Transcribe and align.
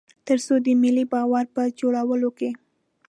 تر 0.27 0.37
څو 0.45 0.55
د 0.65 0.67
ملي 0.81 1.05
باور 1.11 1.45
په 1.55 1.61
جوړولو 1.79 2.29
کې. 2.37 2.49